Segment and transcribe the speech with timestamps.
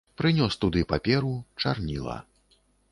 [0.21, 1.31] Прынёс туды паперу,
[1.63, 2.17] чарніла.